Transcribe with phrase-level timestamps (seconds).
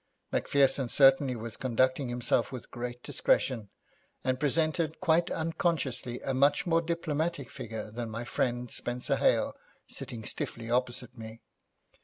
[0.31, 3.69] Macpherson certainly was conducting himself with great discretion,
[4.23, 9.53] and presented, quite unconsciously, a much more diplomatic figure than my friend, Spenser Hale,
[9.85, 11.43] sitting stiffly opposite me.